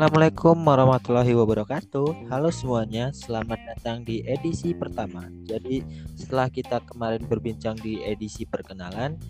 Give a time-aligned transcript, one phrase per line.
[0.00, 2.32] Assalamualaikum warahmatullahi wabarakatuh.
[2.32, 5.28] Halo semuanya, selamat datang di edisi pertama.
[5.44, 5.84] Jadi
[6.16, 9.20] setelah kita kemarin berbincang di edisi perkenalan,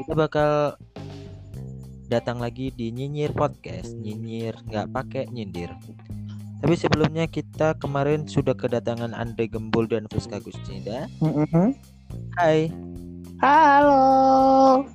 [0.00, 0.80] kita bakal
[2.08, 3.92] datang lagi di nyinyir podcast.
[4.00, 5.68] Nyinyir nggak pakai nyindir.
[6.64, 11.04] Tapi sebelumnya kita kemarin sudah kedatangan Andre Gembul dan Friska Gustinda.
[11.20, 11.76] Mm-hmm.
[12.40, 12.72] Hai.
[13.44, 14.88] Halo.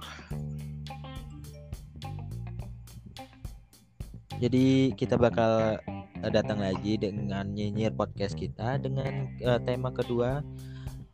[4.41, 10.41] Jadi kita bakal uh, datang lagi dengan nyinyir podcast kita dengan uh, tema kedua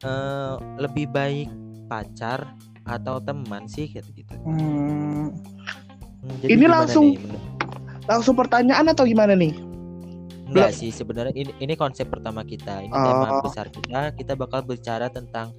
[0.07, 1.51] uh, lebih baik
[1.91, 2.55] pacar
[2.87, 4.31] atau teman sih gitu gitu.
[4.47, 5.35] Hmm,
[6.39, 7.19] jadi Ini langsung- nih
[8.07, 9.51] langsung pertanyaan atau gimana nih?
[10.47, 13.43] enggak sih sebenarnya ini ini konsep pertama kita ini tema Oh.
[13.43, 15.51] besar kita kita bakal bicara tentang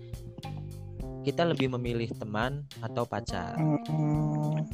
[1.28, 3.52] kita lebih memilih teman atau pacar.
[3.84, 4.64] Hmm,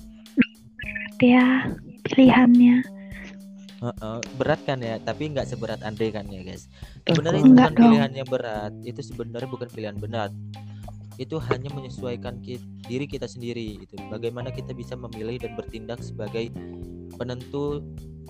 [1.18, 1.66] ya
[2.06, 2.86] pilihannya
[4.36, 6.70] Berat kan ya, tapi nggak seberat Andre kan ya guys.
[7.02, 7.20] Betul.
[7.20, 7.80] Sebenarnya itu bukan dong.
[7.80, 10.32] pilihan yang berat, itu sebenarnya bukan pilihan berat.
[11.14, 13.78] Itu hanya menyesuaikan ki- diri kita sendiri.
[13.82, 16.50] Itu bagaimana kita bisa memilih dan bertindak sebagai
[17.14, 17.84] penentu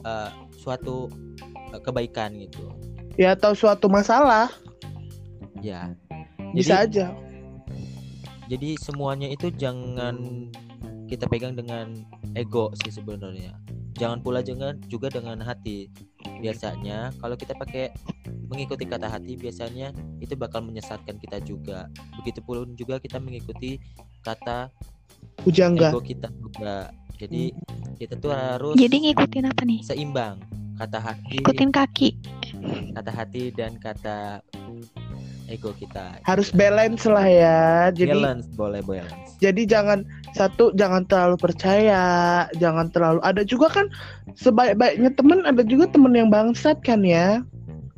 [0.04, 1.08] uh, suatu
[1.72, 2.68] uh, kebaikan gitu.
[3.14, 4.50] ya atau suatu masalah
[5.62, 5.94] Ya.
[6.52, 7.06] bisa Jadi aja.
[8.52, 10.50] jadi semuanya itu jangan
[11.08, 11.94] kita pegang dengan
[12.34, 13.56] ego sih sebenarnya.
[13.94, 15.86] Jangan pula jangan juga dengan hati.
[16.42, 17.94] Biasanya kalau kita pakai
[18.50, 21.86] mengikuti kata hati biasanya itu bakal menyesatkan kita juga.
[22.20, 23.78] Begitupun juga kita mengikuti
[24.26, 24.70] kata
[25.42, 25.94] Pujangga.
[25.94, 26.90] ego kita juga.
[27.14, 27.54] Jadi
[27.94, 30.42] kita tuh harus jadi ngikutin apa nih seimbang
[30.74, 32.18] kata hati, ikutin kaki
[32.98, 34.42] kata hati dan kata
[35.48, 36.20] ego kita.
[36.24, 37.90] Harus balance lah ya.
[37.92, 39.36] Jadi balance boleh balance.
[39.42, 42.04] jadi jangan satu jangan terlalu percaya,
[42.56, 43.86] jangan terlalu ada juga kan
[44.38, 47.44] sebaik-baiknya temen ada juga temen yang bangsat kan ya.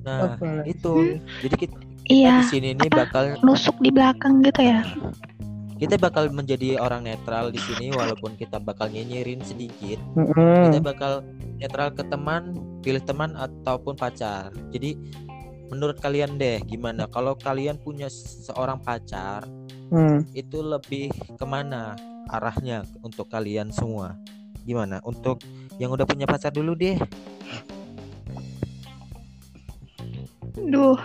[0.07, 0.63] Nah, Apa?
[0.67, 1.19] itu.
[1.43, 3.07] Jadi kita, kita iya di sini nih apa?
[3.07, 4.81] bakal nusuk di belakang gitu ya
[5.77, 10.73] kita bakal menjadi orang netral di sini walaupun kita bakal nyinyirin sedikit Mm-mm.
[10.73, 11.21] kita bakal
[11.61, 14.97] netral ke teman pilih teman ataupun pacar jadi
[15.71, 19.47] menurut kalian deh gimana kalau kalian punya seorang pacar
[19.87, 20.27] Hmm.
[20.35, 21.95] itu lebih ke mana
[22.27, 24.19] arahnya untuk kalian semua
[24.67, 25.39] gimana untuk
[25.79, 26.99] yang udah punya pacar dulu deh
[30.59, 30.99] duh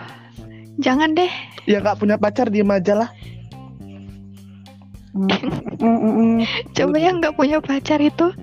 [0.82, 1.30] jangan deh
[1.62, 3.10] Ya nggak punya pacar diem aja lah.
[5.14, 5.30] Mm,
[5.78, 6.38] mm, mm, mm.
[6.74, 8.34] coba yang nggak punya pacar itu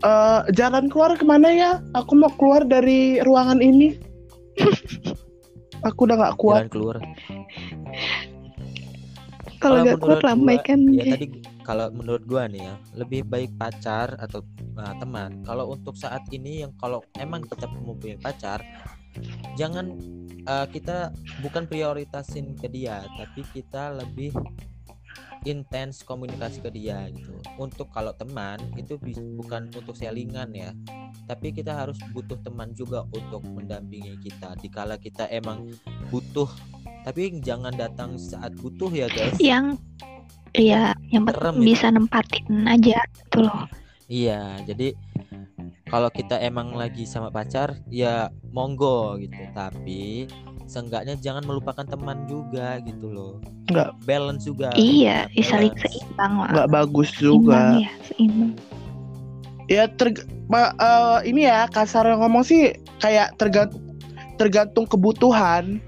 [0.00, 1.70] Eh, jalan keluar ke mana ya?
[1.92, 4.00] Aku mau keluar dari ruangan ini.
[5.86, 6.56] Aku udah nggak kuat.
[6.64, 6.96] jalan keluar.
[9.60, 11.26] Kalau nggak kuat lambaikan ya tadi
[11.60, 14.40] kalau menurut gua nih ya lebih baik pacar atau
[14.80, 15.44] uh, teman.
[15.44, 18.64] Kalau untuk saat ini yang kalau emang kita mau punya pacar
[19.58, 19.98] jangan
[20.46, 21.10] uh, kita
[21.42, 24.30] bukan prioritasin ke dia tapi kita lebih
[25.48, 27.32] intens komunikasi ke dia gitu.
[27.56, 29.00] Untuk kalau teman itu
[29.40, 30.70] bukan untuk selingan ya.
[31.24, 34.58] Tapi kita harus butuh teman juga untuk mendampingi kita.
[34.60, 35.70] Dikala kita emang
[36.10, 36.50] butuh
[37.00, 39.36] tapi jangan datang saat butuh ya guys.
[39.40, 39.80] Yang
[40.52, 41.68] iya yang Serem penting itu.
[41.72, 43.64] bisa nempatin aja gitu loh.
[44.10, 44.98] Iya, jadi
[45.86, 49.38] kalau kita emang lagi sama pacar, ya monggo gitu.
[49.54, 50.26] Tapi
[50.70, 53.32] seenggaknya jangan melupakan teman juga gitu loh.
[53.66, 53.90] Nggak.
[54.02, 54.70] balance juga.
[54.74, 55.82] iya saling balance.
[55.90, 57.58] seimbang lah Nggak bagus seimbang juga.
[57.76, 58.52] ya seimbang
[59.66, 60.08] Ya ter
[60.46, 63.78] ma- eh, ini ya kasar ngomong sih kayak tergantung
[64.34, 65.78] tergantung kebutuhan.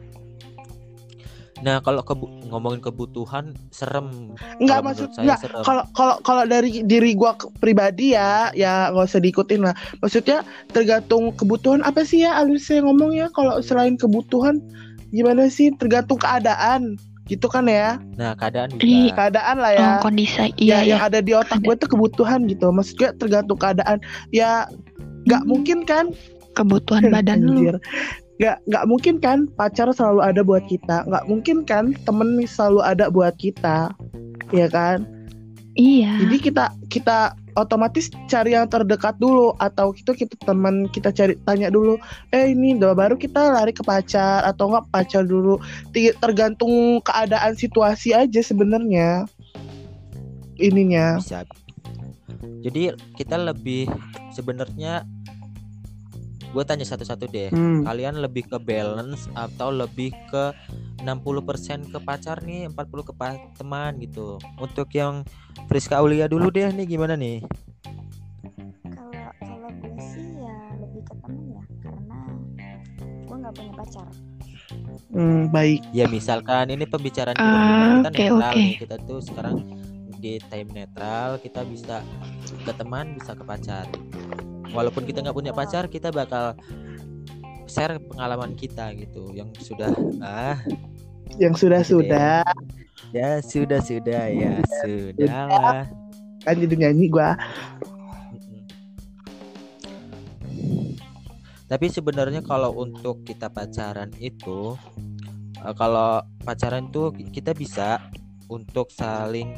[1.62, 4.36] Nah, kalau kebu- ngomongin kebutuhan serem.
[4.58, 5.62] Enggak Kalau maksud enggak serem.
[5.62, 9.72] kalau kalau kalau dari diri gua ke- pribadi ya ya nggak usah diikutin lah.
[9.98, 14.60] Maksudnya tergantung kebutuhan apa sih ya Alus saya ngomong ya kalau selain kebutuhan
[15.08, 18.82] gimana sih tergantung keadaan gitu kan ya Nah, keadaan juga.
[18.82, 19.12] Iya.
[19.14, 19.80] keadaan lah ya.
[19.80, 23.56] oh, kondisi ya, iya yang ya ada di otak gue tuh kebutuhan gitu maksudnya tergantung
[23.56, 24.66] keadaan ya
[25.22, 25.48] nggak Hmm.
[25.48, 26.10] mungkin kan
[26.53, 27.72] kebutuhan badan lu.
[28.42, 31.06] Nggak nggak mungkin kan pacar selalu ada buat kita.
[31.06, 33.94] Nggak mungkin kan temen selalu ada buat kita.
[34.50, 35.06] Ya kan?
[35.78, 36.27] Iya.
[36.27, 39.54] Jadi kita kita otomatis cari yang terdekat dulu.
[39.62, 42.03] Atau itu kita teman kita cari tanya dulu
[42.34, 45.62] eh ini udah baru kita lari ke pacar atau nggak pacar dulu?
[45.94, 49.30] Tergantung keadaan situasi aja sebenarnya.
[50.59, 51.22] Ininya.
[51.22, 51.47] Bisa.
[52.42, 53.86] Jadi kita lebih
[54.34, 55.06] sebenarnya
[56.53, 57.49] gue tanya satu-satu deh.
[57.49, 57.83] Hmm.
[57.89, 60.53] kalian lebih ke balance atau lebih ke
[61.03, 63.13] 60% ke pacar nih 40 ke
[63.57, 64.37] teman gitu?
[64.60, 65.25] Untuk yang
[65.66, 67.41] Friska Aulia dulu deh nih gimana nih?
[68.93, 72.21] Kalau kalau sih ya lebih ke teman ya karena
[73.01, 74.09] gue nggak punya pacar.
[75.13, 75.81] Hmm, baik.
[75.93, 78.71] Ya misalkan ini pembicaraan uh, kita ah, okay, netral okay.
[78.81, 79.57] kita tuh sekarang
[80.22, 81.99] di time netral kita bisa
[82.63, 83.89] ke teman bisa ke pacar.
[84.72, 86.57] Walaupun kita nggak punya pacar, kita bakal
[87.69, 90.59] share pengalaman kita gitu yang sudah ah
[91.41, 92.45] Yang sudah sudah
[93.13, 95.84] ya sudah sudah ya sudah lah.
[96.45, 97.36] kan jadi nyanyi gua.
[101.72, 104.77] Tapi sebenarnya kalau untuk kita pacaran itu
[105.65, 107.97] eh, kalau pacaran tuh kita bisa
[108.53, 109.57] untuk saling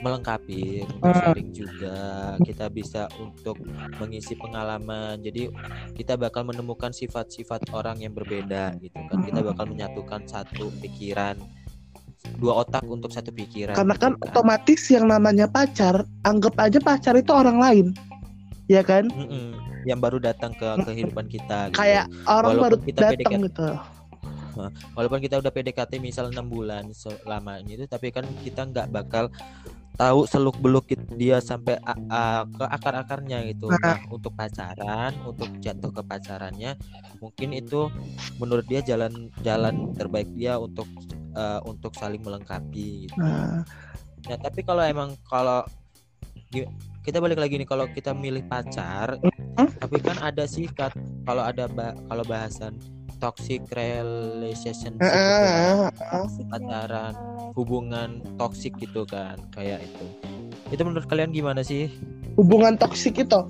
[0.00, 1.20] melengkapi, untuk Hmm.
[1.22, 1.98] sharing juga.
[2.42, 3.56] Kita bisa untuk
[3.96, 5.20] mengisi pengalaman.
[5.20, 5.48] Jadi
[5.94, 9.18] kita bakal menemukan sifat-sifat orang yang berbeda gitu kan.
[9.22, 11.36] Kita bakal menyatukan satu pikiran,
[12.36, 13.74] dua otak untuk satu pikiran.
[13.74, 17.86] Karena gitu kan otomatis yang namanya pacar, anggap aja pacar itu orang lain.
[18.66, 19.06] Ya kan?
[19.12, 19.54] Mm-mm.
[19.86, 21.78] yang baru datang ke kehidupan kita gitu.
[21.78, 23.68] Kayak orang Walaupun baru kita datang gitu.
[24.96, 29.28] walaupun kita udah PDKT misal enam bulan selamanya itu tapi kan kita nggak bakal
[29.96, 30.84] tahu seluk beluk
[31.16, 33.80] dia sampai a- ke akar akarnya gitu Nah.
[33.80, 36.76] nah untuk pacaran untuk jatuh ke pacarannya
[37.18, 37.88] mungkin itu
[38.36, 40.84] menurut dia jalan jalan terbaik dia untuk
[41.36, 43.16] eh, untuk saling melengkapi gitu.
[43.20, 43.64] Nah,
[44.26, 45.62] Nah, tapi kalau emang kalau
[47.06, 49.22] kita balik lagi nih kalau kita milih pacar,
[49.56, 49.70] Hmm?
[49.78, 50.66] tapi kan ada sih
[51.22, 51.70] kalau ada
[52.10, 52.74] kalau bahasan
[53.18, 57.14] toxic relationship gitu kan, eh, pacaran,
[57.56, 60.06] hubungan toxic gitu kan, kayak itu.
[60.72, 61.88] Itu menurut kalian gimana sih?
[62.36, 63.40] hubungan toksik itu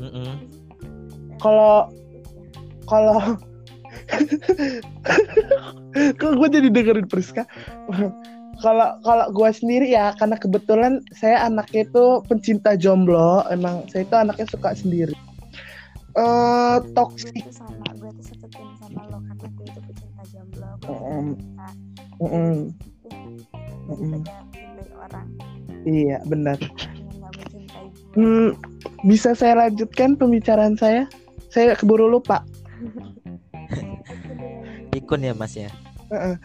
[0.00, 0.36] Mm-mm.
[1.40, 1.88] kalau
[2.84, 3.36] kalau
[6.20, 7.44] kok gue jadi dengerin Priska
[8.60, 14.16] kalau kalau gue sendiri ya karena kebetulan saya anaknya itu pencinta jomblo emang saya itu
[14.16, 15.16] anaknya suka sendiri
[16.18, 20.22] eh toksik gue tuh sama gue tuh satu tim sama lo karena gue itu pecinta
[20.34, 20.90] jomblo gue
[22.20, 22.76] Mm.
[23.80, 25.26] daripada mencintai orang.
[25.88, 26.58] Iya benar.
[28.12, 28.52] Hmm,
[29.08, 31.08] bisa saya lanjutkan pembicaraan saya?
[31.48, 32.44] Saya keburu lupa.
[34.92, 35.72] Pikun ya Mas ya.
[36.12, 36.36] Heeh.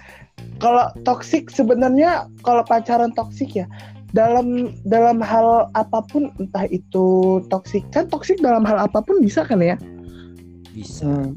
[0.64, 3.68] Kalau toksik sebenarnya kalau pacaran toksik ya
[4.16, 9.44] dalam dalam hal apa pun entah itu toksik kan toksik dalam hal apa pun bisa
[9.44, 9.76] kan ya?
[10.72, 11.36] Bisa.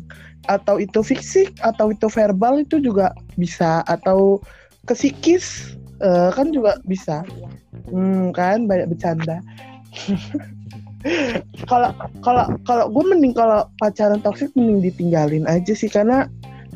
[0.48, 3.84] atau itu fisik atau itu verbal itu juga bisa.
[3.84, 4.40] Atau
[4.88, 7.20] ke psikis eh, kan juga bisa.
[7.90, 9.42] Hmm, kan banyak bercanda.
[11.70, 11.94] Kalau
[12.26, 15.86] kalau kalau gue mending kalau pacaran toksik mending ditinggalin aja sih.
[15.86, 16.26] Karena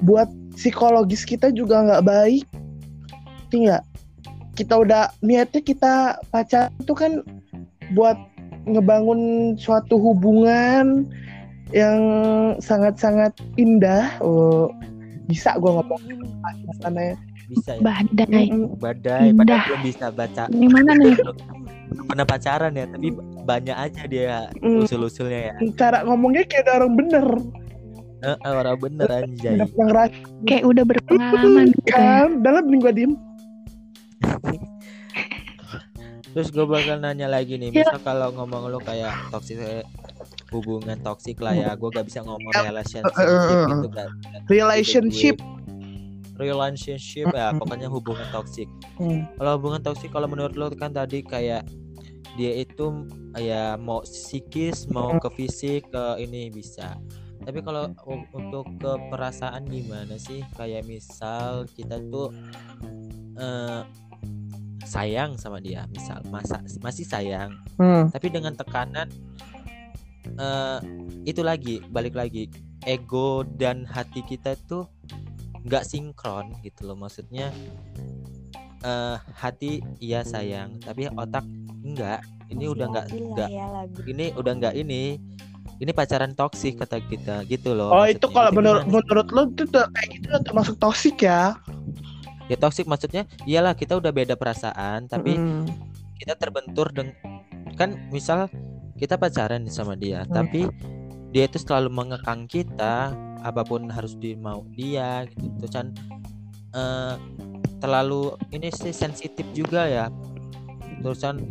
[0.06, 2.46] buat psikologis kita juga nggak baik.
[3.50, 3.82] Tinggal
[4.52, 5.92] kita udah niatnya kita
[6.28, 7.12] pacaran itu kan
[7.90, 8.16] buat
[8.64, 9.20] ngebangun
[9.56, 11.08] suatu hubungan
[11.70, 11.98] yang
[12.58, 14.68] sangat-sangat indah oh
[15.24, 16.00] bisa gue ngomong
[16.78, 17.80] karena Bisa ya.
[17.82, 18.48] Badai.
[18.78, 19.36] Badai, Indah.
[19.38, 21.14] padahal belum bisa baca Gimana nih?
[21.16, 21.36] belum
[21.90, 23.08] belum pernah pacaran ya tapi
[23.42, 24.84] banyak aja dia Mm.
[24.84, 27.26] usul-usulnya ya cara ngomongnya kayak ada orang bener
[28.22, 29.58] Eh, eh, orang bener anjay
[30.46, 31.92] Kayak udah berpengalaman gitu ya.
[31.92, 33.12] kan dalam minggu diem
[36.32, 39.60] terus gue bakal nanya lagi nih misal kalau ngomong lu kayak toxic
[40.48, 44.08] hubungan toksik lah ya gue gak bisa ngomong relationship Eh, eh, eh, gitu kan.
[44.48, 45.36] Relationship.
[46.32, 49.24] Relationship ya pokoknya hubungan toksik Hmm.
[49.36, 51.64] kalau hubungan toksik kalau menurut lo kan tadi kayak
[52.32, 53.04] dia itu
[53.36, 56.96] ya mau psikis mau ke fisik ke ini bisa.
[57.42, 57.90] Tapi kalau
[58.32, 60.40] untuk ke perasaan gimana sih?
[60.54, 62.32] Kayak misal kita tuh
[63.36, 63.80] eh,
[64.84, 67.56] sayang sama dia misal masa masih sayang.
[67.78, 68.10] Hmm.
[68.10, 69.08] tapi dengan tekanan
[70.38, 70.78] eh
[71.26, 72.50] itu lagi balik lagi.
[72.82, 74.90] Ego dan hati kita tuh
[75.62, 76.98] nggak sinkron gitu loh.
[76.98, 77.54] Maksudnya
[78.82, 81.46] eh hati iya sayang tapi otak
[81.86, 85.02] enggak ini Masih udah nggak labil lah nggak ya lagu ini udah nggak ini
[85.78, 89.66] ini pacaran toksik kata kita gitu loh Oh itu kalau Itu menurut menurut lo itu
[89.66, 91.54] tuh kayak gitu termasuk toksik ya?
[92.46, 95.64] Ya toksik maksudnya iyalah kita udah beda perasaan tapi Mm.
[96.18, 97.14] kita terbentur dengan
[97.74, 98.46] kan misal
[98.94, 100.34] kita pacaran sama dia Hmm.
[100.34, 100.60] tapi
[101.32, 103.10] dia itu selalu mengekang kita
[103.42, 105.86] apa pun harus dimau dia gitu terus kan
[106.72, 107.14] eh,
[107.82, 110.06] terlalu ini sih sensitif juga ya
[111.02, 111.42] terusan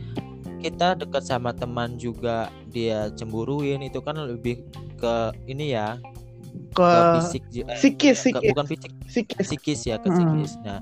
[0.62, 4.62] kita dekat sama teman juga dia cemburuin itu kan lebih
[4.95, 5.13] ke
[5.50, 5.98] ini ya
[6.71, 7.43] ke fisik
[7.75, 9.45] psikis ke- psikis bukan fisik psikis.
[9.45, 10.15] psikis ya ke Mm.
[10.15, 10.51] psikis.
[10.61, 10.79] Nah,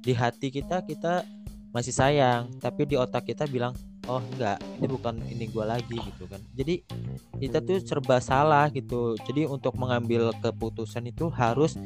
[0.00, 1.24] di hati kita kita
[1.72, 6.24] masih sayang, tapi di otak kita bilang, "Oh, enggak, ini bukan ini gua lagi." gitu
[6.24, 6.40] kan.
[6.52, 6.80] Jadi
[7.36, 9.16] kita tuh serba salah gitu.
[9.22, 11.76] Jadi untuk mengambil keputusan itu harus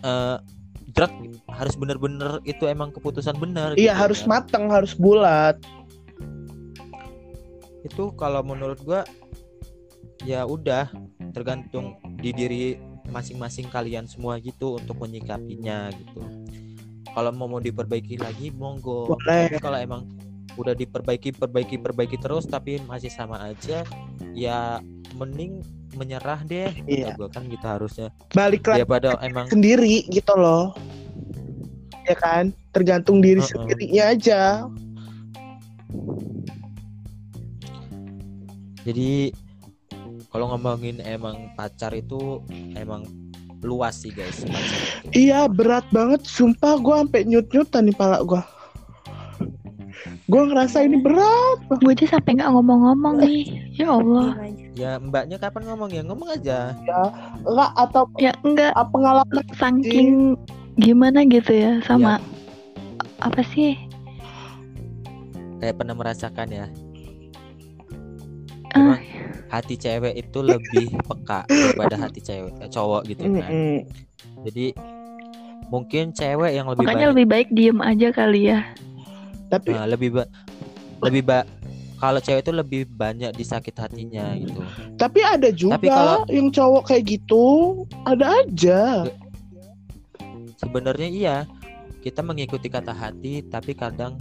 [0.00, 0.38] eh
[0.86, 1.12] drag
[1.50, 4.28] harus bener-bener itu emang keputusan benar iya gitu harus kan.
[4.38, 5.58] mateng harus bulat
[7.82, 9.02] itu kalau menurut gua
[10.26, 10.90] ya udah
[11.30, 12.64] tergantung di diri
[13.14, 16.26] masing-masing kalian semua gitu untuk menyikapinya gitu.
[17.14, 19.14] Kalau mau mau diperbaiki lagi monggo.
[19.14, 19.46] Boleh.
[19.46, 20.02] Tapi kalau emang
[20.58, 23.84] udah diperbaiki perbaiki perbaiki terus tapi masih sama aja
[24.32, 24.80] ya
[25.14, 25.62] mending
[25.94, 26.74] menyerah deh.
[26.84, 27.14] Iya.
[27.14, 28.10] gua kan gitu harusnya.
[28.34, 30.74] Balik lagi daripada emang sendiri gitu loh.
[32.04, 32.50] Ya kan?
[32.74, 33.50] Tergantung diri Heeh.
[33.54, 34.42] sendirinya aja.
[38.86, 39.34] Jadi
[40.36, 42.44] kalau ngomongin emang pacar itu
[42.76, 43.08] emang
[43.64, 45.08] luas sih guys pacar itu.
[45.16, 46.28] iya berat banget.
[46.28, 48.44] Sumpah gua sampai nyut nyutan nih pala gua.
[50.28, 53.48] Gua ngerasa ini berat Gue aja sampai nggak ngomong-ngomong nih.
[53.80, 54.36] Ya Allah.
[54.76, 55.88] Ya mbaknya kapan ngomong?
[55.88, 56.76] Ya ngomong aja.
[57.40, 58.76] Enggak atau Ya enggak.
[58.76, 60.36] apa pengalaman saking
[60.76, 62.20] gimana gitu ya sama
[63.24, 63.72] apa sih?
[65.56, 66.66] kayak pernah merasakan ya
[69.56, 73.76] hati cewek itu lebih peka daripada hati cewek eh, cowok gitu kan Mm-mm.
[74.44, 74.66] jadi
[75.66, 78.60] mungkin cewek yang lebih Makanya banyak lebih baik diem aja kali ya.
[79.46, 80.30] tapi Nah, lebih ba-
[81.00, 81.42] lebih ba
[81.96, 84.60] kalau cewek itu lebih banyak disakit hatinya gitu
[84.94, 87.44] tapi ada juga Tapi kalau- yang cowok kayak gitu
[88.04, 89.08] ada aja
[90.56, 91.36] sebenarnya iya
[92.00, 94.16] kita mengikuti kata hati tapi kadang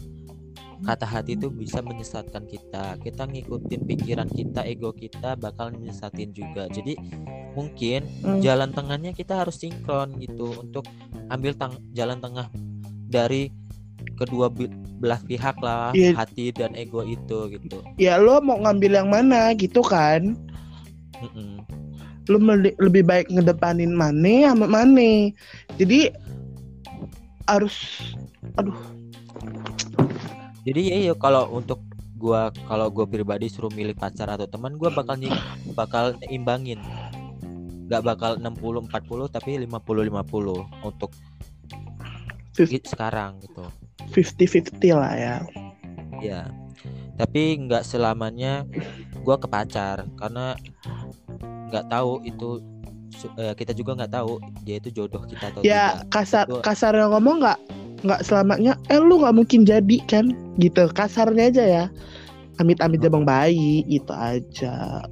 [0.86, 6.70] kata hati itu bisa menyesatkan kita kita ngikutin pikiran kita ego kita bakal menyesatin juga
[6.70, 6.94] jadi
[7.52, 8.40] mungkin Hmm.
[8.40, 10.86] jalan tengahnya kita harus sinkron gitu untuk
[11.28, 12.46] ambil tang jalan tengah
[13.06, 13.50] dari
[14.16, 14.48] kedua
[14.96, 16.14] belah pihak lah Iya.
[16.16, 20.38] hati dan ego itu gitu ya lo mau ngambil yang mana gitu kan
[21.18, 21.64] Mm-mm.
[22.26, 25.34] lu meli- lebih baik ngedepanin mane sama mane
[25.76, 26.12] jadi
[27.46, 27.76] harus
[28.56, 28.76] aduh
[30.66, 31.80] jadi ya iya, kalau untuk
[32.16, 35.36] gua kalau gua pribadi suruh milih pacar atau teman gua bakal nyi-
[35.72, 36.82] bakal imbangin
[37.86, 41.14] nggak bakal 60 40 tapi 50 50 untuk
[42.52, 43.62] Fif- i- sekarang gitu.
[44.10, 45.36] 50-50 lah ya.
[46.18, 46.42] Ya
[47.16, 48.66] tapi nggak selamanya
[49.22, 50.58] gua ke pacar karena
[51.70, 52.60] nggak tahu itu
[53.38, 56.10] eh, kita juga nggak tahu dia itu jodoh kita atau ya tidak.
[56.10, 57.60] kasar Gua- kasarnya ngomong nggak
[58.06, 60.32] nggak selamanya eh lu nggak mungkin jadi kan?
[60.62, 61.86] Gitu kasarnya aja ya.
[62.62, 65.04] Amit amit jabang bayi itu aja.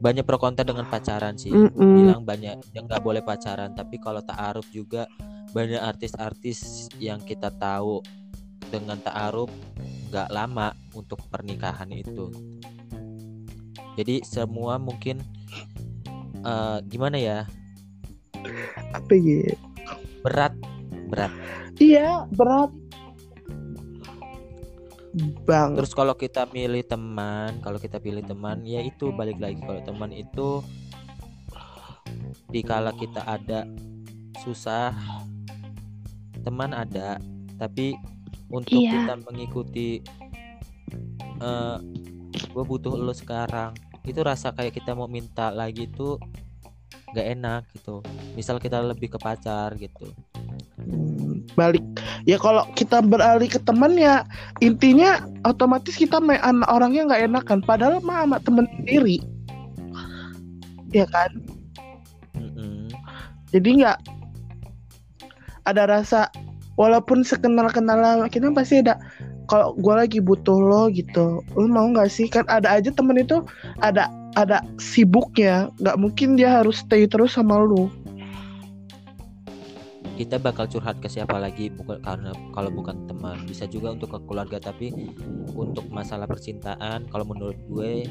[0.00, 1.52] Banyak pro kontra dengan pacaran sih.
[1.52, 2.06] Mm-mm.
[2.06, 5.04] bilang banyak yang nggak boleh pacaran tapi kalau ta'aruf juga
[5.52, 8.04] banyak artis-artis yang kita tahu
[8.68, 9.48] dengan ta'aruf
[10.10, 12.30] nggak lama untuk pernikahan itu.
[13.96, 15.20] Jadi semua mungkin
[16.44, 17.38] eh, gimana ya?
[18.92, 19.56] Apa ya?
[20.24, 20.55] Berat
[21.06, 21.32] berat.
[21.78, 22.70] Iya berat.
[25.48, 25.72] Bang.
[25.80, 29.56] Terus kalau kita milih teman kalau kita pilih teman ya itu balik lagi.
[29.64, 30.60] Kalau teman itu
[32.52, 33.64] dikala kita ada
[34.44, 34.92] susah
[36.44, 37.18] teman ada
[37.56, 37.96] tapi
[38.52, 39.02] untuk Iya.
[39.02, 40.04] kita mengikuti
[41.40, 41.78] eh
[42.52, 43.72] gue butuh lo sekarang.
[44.04, 46.20] Itu rasa kayak kita mau minta lagi tuh
[47.16, 48.04] nggak enak gitu.
[48.36, 50.12] Misal kita lebih ke pacar gitu
[51.56, 51.82] balik.
[52.28, 54.22] Ya kalau kita beralih ke teman ya
[54.60, 57.58] intinya otomatis kita main orangnya nggak enakan.
[57.64, 59.22] Padahal mah sama temen sendiri.
[60.94, 61.30] Ya kan?
[62.36, 62.92] Mm-mm.
[63.48, 63.98] jadi nggak
[65.64, 66.28] ada rasa
[66.76, 69.00] walaupun sekenal kenal kita pasti ada
[69.48, 72.28] kalau gue lagi butuh lo gitu lo mau nggak sih?
[72.30, 73.42] Kan ada aja temen itu
[73.82, 75.72] ada ada sibuknya.
[75.80, 77.90] Nggak mungkin dia harus stay terus sama lu
[80.16, 84.18] kita bakal curhat ke siapa lagi bukan karena kalau bukan teman bisa juga untuk ke
[84.24, 84.90] keluarga tapi
[85.52, 88.08] untuk masalah percintaan kalau menurut gue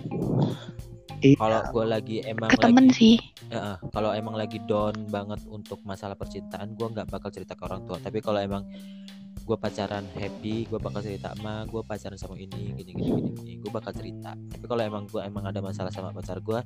[1.23, 1.39] Iya.
[1.41, 3.15] kalau gue lagi emang Ke temen lagi sih.
[3.49, 7.81] Eh, kalau emang lagi down banget untuk masalah percintaan gue nggak bakal cerita ke orang
[7.87, 8.67] tua tapi kalau emang
[9.45, 13.53] gue pacaran happy gue bakal cerita sama gue pacaran sama ini gini gini gini, gini.
[13.61, 14.33] gue bakal cerita.
[14.33, 16.59] Tapi kalau emang gue emang ada masalah sama pacar gue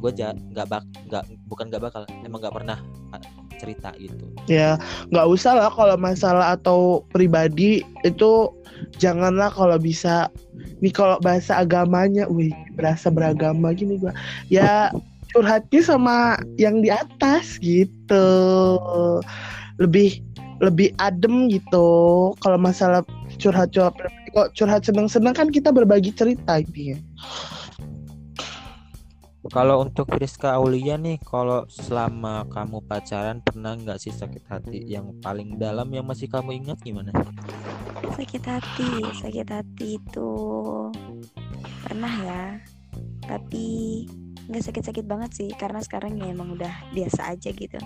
[0.00, 0.82] gue ja nggak bak
[1.12, 2.78] nggak bukan nggak bakal emang nggak pernah
[3.12, 3.20] ah,
[3.60, 4.32] cerita gitu.
[4.48, 4.80] Ya
[5.12, 8.48] nggak usah lah kalau masalah atau pribadi itu
[8.96, 10.32] janganlah kalau bisa.
[10.80, 14.16] Nih kalau bahasa agamanya wih berasa beragama gini gua.
[14.48, 14.88] Ya
[15.36, 18.24] curhatnya sama yang di atas gitu.
[19.76, 20.25] Lebih
[20.60, 22.32] lebih adem gitu.
[22.40, 23.04] Kalau masalah
[23.36, 23.96] curhat curhat
[24.36, 27.00] kok curhat seneng seneng kan kita berbagi cerita intinya
[29.46, 35.14] Kalau untuk Rizka Aulia nih, kalau selama kamu pacaran pernah nggak sih sakit hati yang
[35.22, 37.14] paling dalam yang masih kamu ingat gimana?
[38.10, 40.30] sakit hati sakit hati itu
[41.86, 42.44] pernah ya.
[43.22, 43.66] Tapi
[44.50, 47.78] nggak sakit-sakit banget sih karena sekarang ya emang udah biasa aja gitu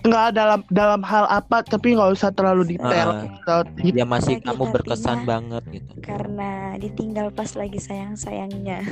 [0.00, 3.08] Nggak dalam dalam hal apa tapi nggak usah terlalu detail.
[3.14, 3.62] Ah.
[3.78, 3.94] Gitu.
[3.94, 5.28] Ya masih Sakit kamu berkesan hatinya.
[5.28, 5.92] banget gitu.
[6.00, 8.84] karena ditinggal pas lagi sayang-sayangnya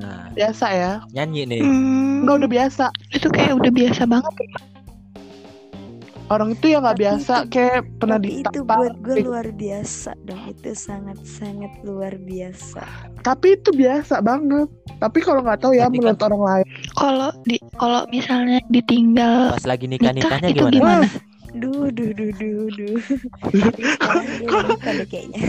[0.00, 0.92] Nah, Biasa ya.
[1.10, 1.60] nyanyi nih.
[1.60, 2.84] Hmm, Nggak udah biasa.
[3.10, 4.32] itu kayak udah biasa banget.
[6.30, 10.42] Orang itu yang nggak biasa itu- kayak pernah tapi itu buat gue luar biasa dong
[10.46, 12.82] itu sangat-sangat luar biasa
[13.20, 14.70] Tapi itu biasa banget.
[14.96, 16.66] Tapi kalau nggak tahu ya Tapi menurut orang lain.
[16.94, 21.02] Kalau di kalau misalnya ditinggal Pas lagi nikah nikah-nikahnya itu gimana?
[21.02, 21.08] gimana?
[21.50, 22.94] duh duh duh duh duh
[23.74, 24.22] nikah
[25.04, 25.42] kayaknya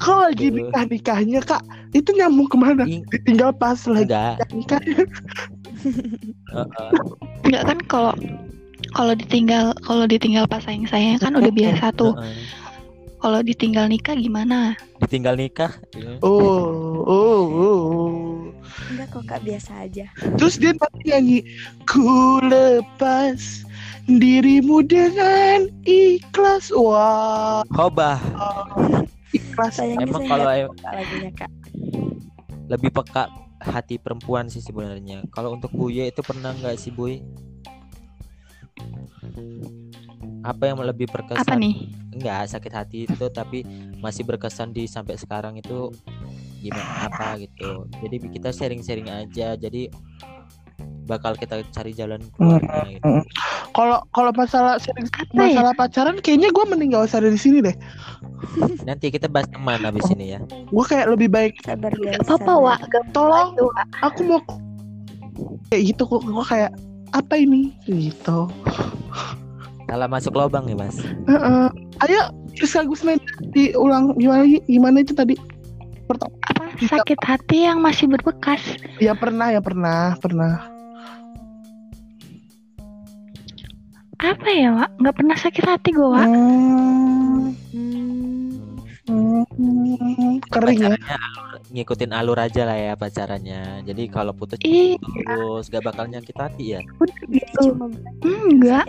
[0.00, 1.60] Kalau lagi nikah nikahnya kak,
[1.92, 2.88] itu nyambung ke mana?
[2.88, 4.08] Ing- Ditinggal pas lagi
[4.50, 4.80] nikah.
[6.56, 6.90] Heeh.
[7.44, 8.12] Enggak kan kalau
[8.92, 12.14] kalau ditinggal kalau ditinggal pas sayang sayang kan udah biasa tuh.
[13.22, 14.74] Kalau ditinggal nikah gimana?
[14.98, 15.78] Ditinggal nikah.
[15.94, 16.18] Iya.
[16.26, 18.10] Oh, oh, oh.
[18.90, 20.06] enggak kok kak biasa aja
[20.40, 21.38] Terus dia nanti nyanyi
[21.84, 23.62] Ku lepas
[24.10, 28.18] dirimu dengan ikhlas Wah Hobah.
[29.30, 31.50] Ikhlas sayangnya Emang saya kalau lagunya kak
[32.72, 33.28] lebih peka
[33.60, 35.28] hati perempuan sih sebenarnya.
[35.28, 37.20] Kalau untuk Buye itu pernah nggak sih Buy?
[40.42, 41.46] Apa yang lebih berkesan?
[41.46, 41.92] Apa nih?
[42.12, 43.62] Enggak sakit hati itu tapi
[44.02, 45.94] masih berkesan di sampai sekarang itu
[46.62, 47.86] gimana apa gitu.
[48.02, 49.54] Jadi kita sharing-sharing aja.
[49.54, 49.86] Jadi
[51.06, 53.06] bakal kita cari jalan keluarnya gitu.
[53.72, 55.56] Kalau kalau masalah Apa ya?
[55.56, 57.72] masalah pacaran Kayaknya gue mending gak usah ada di sini deh
[58.84, 60.40] Nanti kita bahas teman habis ini ya.
[60.68, 62.52] Gue kayak lebih baik sabar apa-apa.
[62.60, 62.78] Wak.
[62.92, 63.56] Gak Tolong.
[64.04, 64.40] Aku mau
[65.72, 66.70] Kayak gitu kok Gue kayak
[67.12, 68.48] Apa ini Gitu
[69.92, 70.96] Salah masuk lubang ya mas.
[71.28, 71.66] Heeh.
[72.08, 73.20] Ayo Rizka Gusman
[73.52, 75.36] Diulang Gimana Gimana itu tadi
[76.08, 78.60] Pertama Apa sakit hati yang masih berbekas?
[78.98, 80.72] Ya pernah ya pernah Pernah
[84.22, 85.02] Apa ya, Wak?
[85.02, 86.30] Nggak pernah sakit hati gue, Wak.
[86.30, 88.51] Hmm, Hmm,
[89.08, 93.82] hmm, Kering ya alur, ngikutin alur aja lah ya pacarannya.
[93.86, 96.80] Jadi kalau putus Ih, terus gak bakal nyakit hati ya.
[97.00, 97.74] udah gitu.
[98.22, 98.86] Hmm, enggak.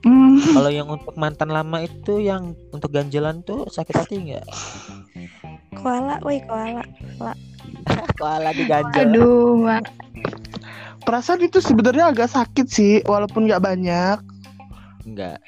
[0.00, 0.40] Hmm.
[0.40, 4.46] Kalau yang untuk mantan lama itu yang untuk ganjelan tuh sakit hati nggak?
[5.80, 6.82] koala woi koala
[8.16, 9.12] Koala diganjel.
[9.12, 9.84] Aduh, Wak.
[11.04, 14.18] Perasaan itu sebenarnya agak sakit sih, walaupun nggak banyak.
[15.06, 15.38] Enggak.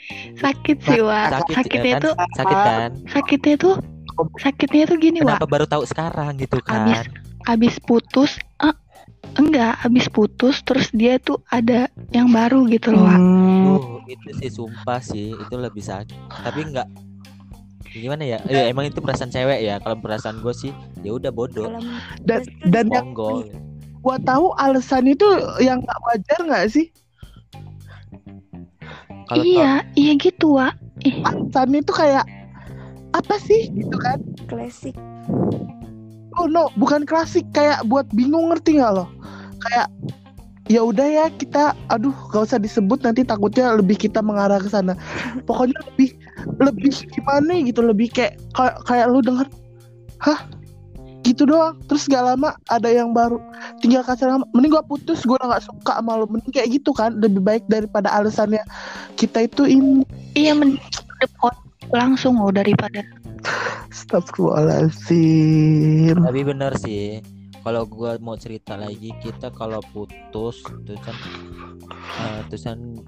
[0.41, 1.29] Sakit sih, Wak.
[1.33, 2.29] Sakit Sakitnya ya itu kan?
[2.37, 2.91] Sakit kan?
[3.09, 3.75] sakitnya tuh
[4.41, 5.39] sakitnya tuh gini, Wak.
[5.39, 7.07] Kenapa baru tahu sekarang gitu Abis kan?
[7.51, 8.77] abis putus eh,
[9.35, 13.19] enggak, abis putus terus dia tuh ada yang baru gitu loh, Wak.
[13.19, 13.77] Hmm.
[14.07, 16.19] Itu sih sumpah sih, itu lebih sakit.
[16.45, 16.89] Tapi enggak
[17.93, 18.39] gimana ya?
[18.49, 19.77] Ya emang itu perasaan cewek ya.
[19.85, 20.73] Kalau perasaan gue sih
[21.05, 21.69] ya udah bodoh.
[22.25, 22.41] Dan
[22.73, 25.29] dan yang gua tahu alasan itu
[25.61, 26.89] yang nggak wajar nggak sih?
[29.33, 30.77] Kalau iya, iya gitu, Wak.
[31.09, 32.25] Ih, Alasannya itu kayak
[33.17, 33.73] apa sih?
[33.73, 34.21] Gitu kan?
[34.53, 34.93] klasik.
[36.37, 37.49] Oh no, bukan klasik.
[37.57, 39.09] Kayak buat bingung ngerti nggak lo?
[39.65, 39.89] Kayak
[40.71, 44.93] ya udah ya kita aduh gak usah disebut nanti takutnya lebih kita mengarah ke sana.
[45.49, 46.13] Pokoknya lebih
[46.61, 49.49] lebih gimana gitu lebih kayak kayak, kayak lu denger
[50.21, 50.41] hah
[51.23, 53.39] gitu doang terus gak lama ada yang baru
[53.79, 56.93] tinggal kasih lama mending gua putus gua udah gak suka sama lu mending kayak gitu
[56.95, 58.63] kan lebih baik daripada alasannya
[59.15, 60.05] kita itu ini
[60.35, 60.79] iya men
[61.95, 63.03] langsung loh daripada
[63.93, 67.19] Astagfirullahaladzim tapi bener sih.
[67.63, 71.15] Kalau gua mau cerita lagi, kita kalau putus terus kan
[72.19, 72.99] eh, terus kan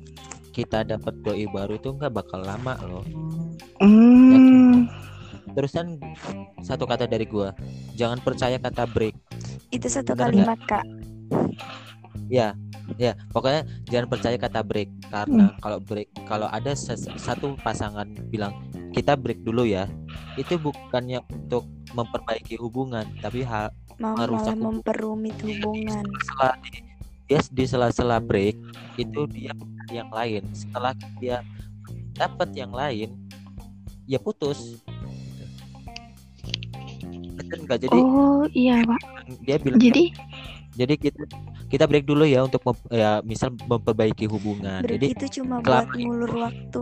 [0.55, 3.03] kita dapat doi baru itu nggak bakal lama loh.
[3.83, 4.13] hmm.
[5.52, 6.00] Terus kan
[6.64, 7.52] satu kata dari gua,
[7.92, 9.14] jangan percaya kata break.
[9.74, 10.87] itu satu Bener kalimat kak
[12.30, 12.57] Ya,
[12.96, 16.72] ya, pokoknya jangan percaya kata break karena kalau break kalau ada
[17.18, 18.54] satu pasangan bilang
[18.94, 19.90] kita break dulu ya,
[20.38, 24.83] itu bukannya untuk memperbaiki hubungan, tapi hal Merusak hubungan.
[24.83, 26.83] memperumit hubungan sela di,
[27.30, 28.57] dia di sela-sela break
[28.98, 29.54] itu dia
[29.90, 30.42] yang lain.
[30.50, 31.46] Setelah dia
[32.14, 33.14] dapat yang lain,
[34.07, 34.83] ya putus.
[37.54, 37.80] Betul nggak?
[37.80, 39.02] Jadi oh iya, Wak.
[39.42, 40.04] dia bilang Jadi
[40.74, 41.22] jadi kita
[41.70, 44.82] kita break dulu ya untuk mem- ya misal memperbaiki hubungan.
[44.82, 46.80] break Jadi itu cuma buat ngulur waktu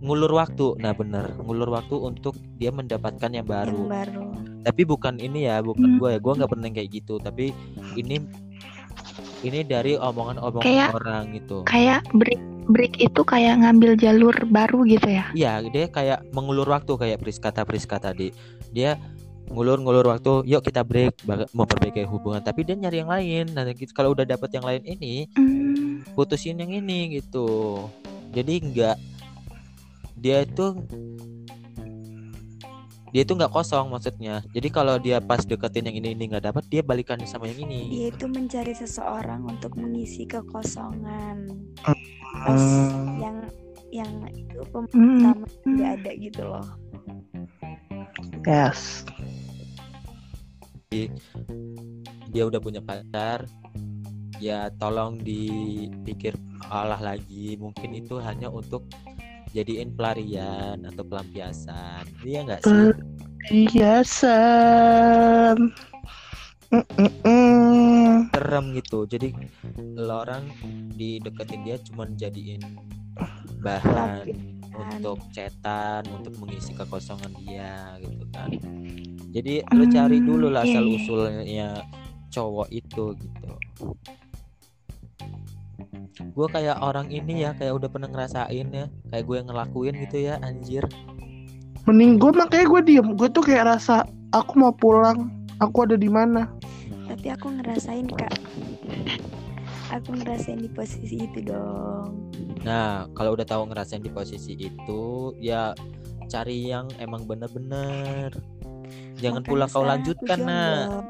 [0.00, 0.66] ngulur waktu.
[0.80, 3.84] Nah, bener ngulur waktu untuk dia mendapatkan yang yang baru.
[3.84, 4.24] baru
[4.60, 5.98] tapi bukan ini ya bukan Hmm.
[5.98, 7.52] gue ya gue nggak pernah kayak gitu tapi
[7.96, 8.20] ini
[9.40, 15.10] ini dari omongan-omongan Kayak- orang gitu Kayak break break itu kayak ngambil jalur baru gitu
[15.10, 15.26] ya.
[15.34, 18.30] Iya, dia kayak mengulur waktu kayak Priska kata Priska tadi.
[18.70, 18.94] Dia
[19.50, 22.38] ngulur-ngulur waktu, yuk kita break, memperbaiki hubungan.
[22.40, 23.44] Tapi dia nyari yang lain.
[23.50, 26.06] Nah, gitu, kalau udah dapet yang lain ini, Hmm.
[26.14, 27.84] putusin yang ini gitu.
[28.30, 28.96] Jadi enggak
[30.20, 30.76] dia itu
[33.10, 34.38] dia itu nggak kosong maksudnya.
[34.54, 37.90] Jadi kalau dia pas deketin yang ini ini nggak dapat, dia balikan sama yang ini.
[37.90, 41.50] Dia itu mencari seseorang untuk mengisi kekosongan.
[41.82, 43.18] Pas Hmm.
[43.18, 43.36] yang
[43.90, 44.86] yang itu Hmm.
[44.86, 46.66] pertama nggak ada gitu loh.
[48.46, 49.02] Yes.
[52.34, 53.46] Dia udah punya pacar
[54.42, 56.34] ya tolong dipikir
[56.66, 57.54] olah lagi.
[57.54, 58.90] Mungkin itu hanya untuk
[59.54, 62.10] jadiin pelarian atau pelampiasan.
[62.26, 62.90] Iya nggak sih?
[63.70, 65.70] Biasan.
[66.74, 68.34] Mm-mm-mm.
[68.34, 69.06] serem gitu.
[69.06, 69.30] Jadi
[70.10, 70.50] orang
[70.98, 72.66] dideketin dia cuman jadiin
[73.62, 74.26] bahan
[74.74, 78.50] untuk cetan untuk mengisi kekosongan dia gitu kan
[79.30, 80.94] jadi lo cari Hmm, dulu lah iya, asal iya.
[80.98, 81.70] usulnya
[82.30, 83.50] cowok itu gitu
[86.20, 90.16] gue kayak orang ini ya kayak udah pernah ngerasain ya kayak gue yang ngelakuin gitu
[90.20, 90.84] ya anjir
[91.88, 93.08] Mending gue makanya gue diem.
[93.16, 94.04] Gue tuh kayak rasa
[94.36, 95.32] aku mau pulang.
[95.64, 96.44] Aku ada di mana?
[97.08, 98.36] Tapi aku ngerasain kak.
[99.88, 102.30] Aku ngerasain di posisi itu dong.
[102.60, 105.72] nah kalau udah tahu ngerasain di posisi itu ya
[106.28, 108.28] cari yang emang bener-bener
[109.20, 111.04] jangan Makanya pula kau lanjutkan nak.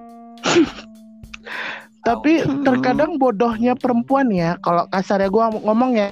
[2.09, 2.33] Tapi
[2.65, 4.57] terkadang bodohnya perempuan ya.
[4.65, 6.09] Kalau kasarnya gue ngomong ya.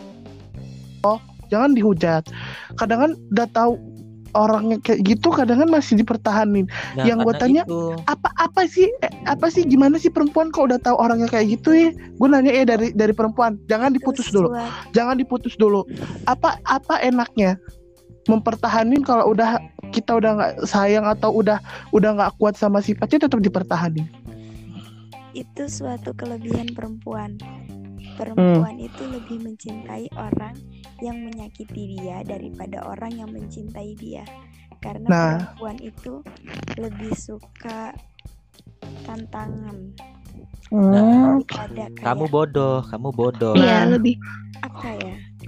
[1.02, 2.28] Oh, jangan dihujat.
[2.76, 3.72] Kadang kan udah tahu
[4.36, 6.68] orangnya kayak gitu, kadang kan masih dipertahanin.
[6.96, 8.88] Nah, Yang gua karena tanya, itu, Apa apa sih?
[9.00, 9.64] eh, apa sih?
[9.64, 11.88] Gimana sih perempuan kok udah tahu orangnya kayak gitu ya?
[12.20, 13.56] Gue nanya ya dari dari perempuan.
[13.72, 14.52] Jangan diputus dulu.
[14.92, 15.88] Jangan diputus dulu.
[16.28, 17.56] Apa apa enaknya?
[18.28, 19.56] Mempertahanin kalau udah
[19.90, 21.58] kita udah nggak sayang atau udah
[21.90, 24.08] udah nggak kuat sama sifatnya tetap dipertahanin.
[25.32, 27.38] itu suatu kelebihan perempuan.
[28.18, 30.58] Perempuan itu lebih mencintai orang
[30.98, 34.26] yang menyakiti dia daripada orang yang mencintai dia.
[34.82, 35.30] Karena Nah.
[35.54, 36.12] perempuan itu
[36.74, 37.94] lebih suka
[39.06, 39.94] tantangan
[40.68, 41.40] Hmm.
[41.96, 43.96] kamu bodoh kamu bodoh Iya, Nah.
[43.96, 44.20] lebih?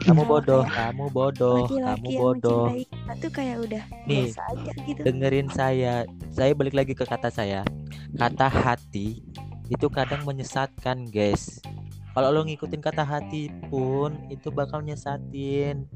[0.00, 2.64] Kamu Kalau bodoh kayak kamu bodoh kamu Laki-laki yang bodoh.
[3.20, 5.00] tuh kayak udah Nih, aja gitu.
[5.04, 5.94] dengerin saya.
[6.32, 7.60] Saya balik lagi ke kata saya.
[8.16, 9.20] Kata hati
[9.68, 11.60] itu kadang menyesatkan guys.
[12.10, 15.86] Kalau lo ngikutin kata hati pun itu bakal nyesatin.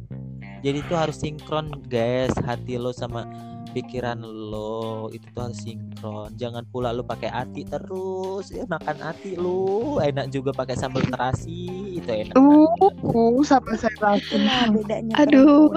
[0.62, 3.26] Jadi itu harus sinkron guys hati lo sama
[3.74, 9.34] pikiran lo itu tuh harus sinkron jangan pula lo pakai hati terus ya makan hati
[9.34, 11.66] lo enak juga pakai sambal terasi
[11.98, 14.22] itu enak Uh, uh, sama saya lagi.
[14.30, 15.74] Itulah bedanya Aduh.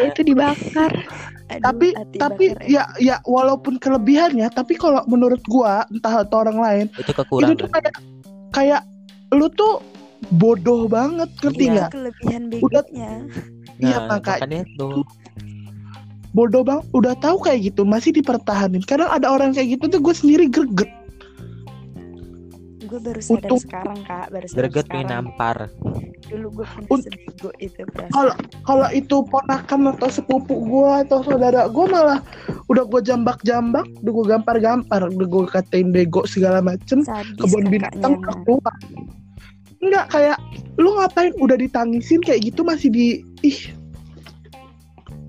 [0.00, 0.92] itu dibakar.
[1.50, 2.86] Aduh, tapi tapi bakar ya.
[2.96, 7.58] ya ya walaupun kelebihannya tapi kalau menurut gua entah atau orang lain itu itu kekurangan
[7.58, 7.94] tuh kayak
[8.54, 8.82] kayak
[9.34, 9.82] lu tuh
[10.32, 13.10] bodoh banget ngerti Itu nggak kelebihan Udah- begonya.
[13.82, 14.88] iya, nah makanya- makanya itu
[16.32, 16.86] bodoh banget.
[16.94, 18.82] Udah tahu kayak gitu masih dipertahanin.
[18.84, 20.90] Kadang ada orang kayak gitu tuh gue sendiri greget.
[22.90, 23.60] Gue baru sadar Utuh.
[23.62, 25.56] sekarang kak, baru sadar greget nampar
[26.26, 27.82] Dulu gue pernah Ut- sebego itu
[28.14, 32.20] kalau kalau itu ponakan atau sepupu gua atau saudara gua malah
[32.70, 38.22] udah gue jambak-jambak udah gue gampar-gampar udah gue katain bego segala macem Sadis kebun binatang
[38.22, 38.74] keluar.
[39.80, 40.38] Enggak kayak
[40.78, 43.06] lu ngapain udah ditangisin kayak gitu masih di
[43.42, 43.58] ih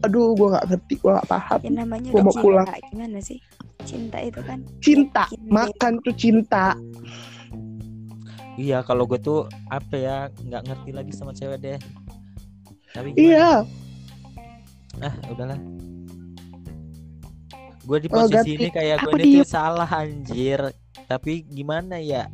[0.02, 2.66] aduh gua nggak ngerti gua nggak paham Ya namanya Gua udah mau pulang.
[2.66, 3.40] cinta gimana sih?
[3.82, 6.66] Cinta itu kan cinta yakin makan tuh cinta
[8.52, 11.80] Iya, kalau gue tuh apa ya nggak ngerti lagi sama cewek deh.
[12.92, 13.24] Tapi gimana?
[13.24, 13.50] iya
[15.00, 15.58] Ah, udahlah.
[17.82, 18.52] Gue di Oh, posisi ganti.
[18.54, 20.60] ini kayak gue ini tuh salah anjir.
[21.08, 22.28] Tapi gimana ya?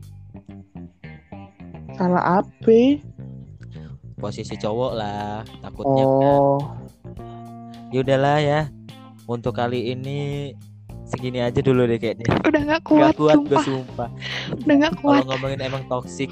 [1.96, 2.80] salah apa
[4.18, 6.42] Posisi cowok lah, takutnya kan.
[7.88, 8.60] Oh Ya udahlah ya.
[9.26, 10.52] Untuk kali ini
[11.04, 12.28] segini aja dulu deh kayaknya.
[12.42, 13.64] Udah nggak kuat, Gak kuat gue sumpah.
[13.64, 14.10] sumpah.
[14.62, 15.24] Udah nggak Kalau kuat.
[15.26, 16.32] ngomongin emang toxic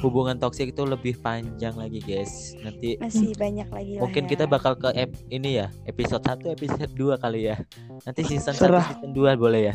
[0.00, 2.56] hubungan toksik itu lebih panjang lagi guys.
[2.58, 4.28] Nanti masih banyak lagi lah mungkin ya.
[4.28, 7.60] kita bakal ke ep- ini ya episode 1 episode 2 kali ya
[8.00, 8.86] nanti season 1 Serah.
[8.88, 9.74] season 2 boleh ya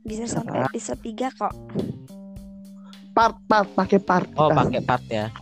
[0.00, 1.50] bisa sampai episode 3 kok.
[3.10, 5.34] part part pakai part oh pakai part ya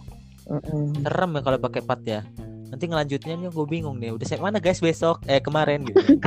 [0.98, 2.24] serem ya kalau pakai part ya
[2.68, 6.00] nanti ngelanjutnya nih gue bingung nih udah sampai mana guys besok eh kemarin gitu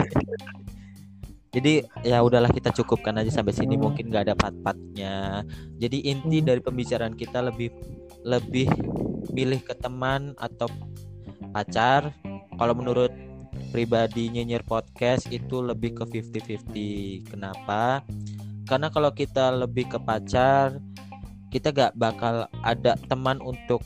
[1.52, 3.92] Jadi ya udahlah kita cukupkan aja sampai sini Hmm.
[3.92, 5.44] mungkin nggak ada part-partnya.
[5.76, 6.48] Jadi inti Hmm.
[6.48, 7.76] dari pembicaraan kita lebih
[8.24, 8.72] lebih
[9.36, 10.72] milih ke teman atau
[11.52, 12.16] pacar.
[12.56, 13.12] Kalau menurut
[13.76, 17.28] pribadi nyinyir podcast itu lebih ke 50-50.
[17.28, 18.00] Kenapa?
[18.64, 20.80] Karena kalau kita lebih ke pacar,
[21.52, 23.84] kita gak bakal ada teman untuk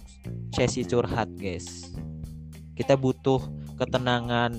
[0.54, 1.85] sesi curhat, guys.
[2.76, 3.40] Kita butuh
[3.80, 4.52] ketenangan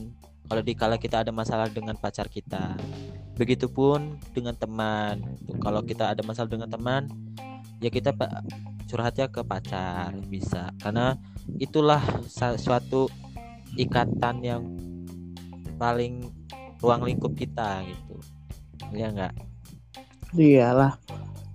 [0.47, 2.79] kalau dikala kita ada masalah dengan pacar kita.
[3.37, 5.21] Begitupun dengan teman.
[5.61, 7.11] Kalau kita ada masalah dengan teman,
[7.83, 8.17] ya kita
[8.89, 10.73] curhatnya ke pacar bisa.
[10.81, 11.19] Karena
[11.61, 12.01] itulah
[12.57, 13.11] suatu
[13.77, 14.63] ikatan yang
[15.77, 16.33] paling
[16.81, 18.17] ruang lingkup kita gitu.
[18.95, 19.35] Ya enggak?
[20.33, 20.97] Iyalah.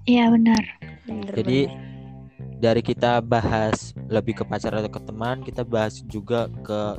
[0.05, 0.63] Iya benar.
[1.07, 1.90] Bener Jadi, bener.
[2.61, 6.93] Dari kita bahas lebih ke pacar atau ke teman, kita bahas juga ke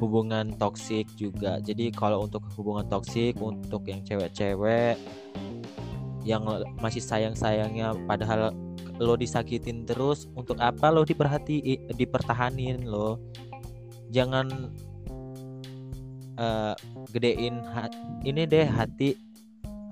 [0.00, 1.60] hubungan toksik juga.
[1.60, 4.96] Jadi kalau untuk hubungan toksik untuk yang cewek-cewek
[6.24, 6.46] yang
[6.80, 8.54] masih sayang-sayangnya padahal
[9.02, 13.20] lo disakitin terus untuk apa lo diperhati dipertahanin lo?
[14.08, 14.72] Jangan
[16.40, 16.74] eh,
[17.12, 17.60] gedein
[18.24, 19.20] ini deh hati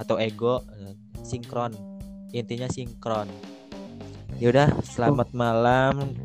[0.01, 1.77] atau ego eh, sinkron.
[2.33, 3.29] Intinya sinkron
[4.41, 6.17] yaudah selamat malam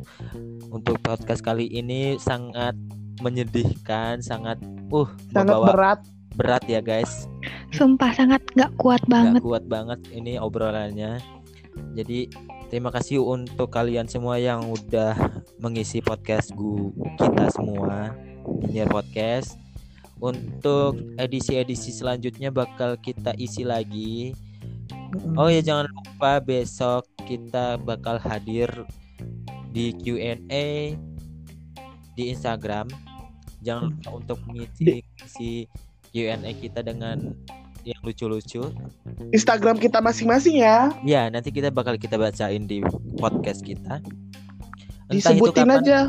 [0.72, 2.72] untuk podcast kali ini sangat
[3.20, 4.56] menyedihkan sangat
[4.88, 6.00] uh Sangat membawa berat.
[6.36, 7.28] berat ya guys
[7.76, 9.42] Sumpah sangat nggak kuat nggak banget.
[9.44, 11.20] kuat banget ini obrolannya.
[11.92, 12.32] Jadi
[12.72, 15.12] terima kasih untuk kalian semua yang udah
[15.60, 18.16] mengisi podcast gu kita semua
[18.64, 19.60] Nyinyir Podcast.
[20.24, 24.32] Untuk edisi-edisi selanjutnya bakal kita isi lagi.
[25.36, 28.70] Oh ya jangan lupa besok kita bakal hadir
[29.70, 30.96] di Q&A
[32.16, 32.88] di Instagram.
[33.60, 35.66] Jangan lupa untuk mengisi isi
[36.14, 37.34] Q&A kita dengan
[37.84, 38.66] yang lucu-lucu.
[39.30, 40.90] Instagram kita masing-masing ya.
[41.02, 42.82] Ya, nanti kita bakal kita bacain di
[43.18, 44.02] podcast kita.
[45.06, 46.00] Entah itu Disebutin kapan, aja.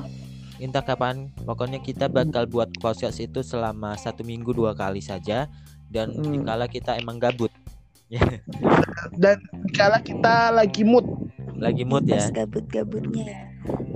[0.57, 1.17] entah kapan.
[1.45, 5.53] Pokoknya kita bakal buat podcast itu selama satu minggu dua kali saja.
[5.87, 6.33] Dan Hmm.
[6.41, 7.53] dikala kita emang gabut,
[9.23, 9.37] Dan
[9.75, 11.07] kala kita lagi mood.
[11.57, 13.41] lagi mood ya, Pas gabut-gabutnya ya.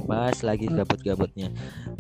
[0.09, 1.53] bahas lagi gabut-gabutnya.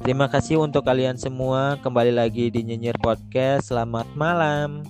[0.02, 1.78] Terima kasih untuk kalian semua.
[1.84, 3.70] Kembali lagi di Nyinyir Podcast.
[3.70, 4.82] Selamat malam.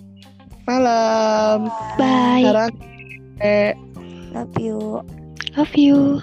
[0.64, 1.68] Malam.
[1.98, 2.40] Bye.
[2.46, 2.72] Sekarang
[3.42, 3.74] eh
[4.30, 4.78] Love you.
[5.58, 6.22] Love you.